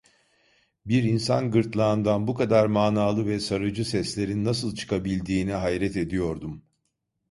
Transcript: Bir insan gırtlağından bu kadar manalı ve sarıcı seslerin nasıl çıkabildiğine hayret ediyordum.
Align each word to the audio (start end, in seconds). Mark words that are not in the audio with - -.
Bir 0.85 1.03
insan 1.03 1.51
gırtlağından 1.51 2.27
bu 2.27 2.35
kadar 2.35 2.65
manalı 2.65 3.25
ve 3.25 3.39
sarıcı 3.39 3.85
seslerin 3.85 4.45
nasıl 4.45 4.75
çıkabildiğine 4.75 5.53
hayret 5.53 5.97
ediyordum. 5.97 6.63